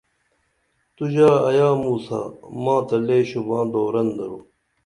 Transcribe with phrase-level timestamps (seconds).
[0.95, 2.19] تو ژا ایا موں سا
[2.63, 4.39] ماں تہ لے شوباں دورن درو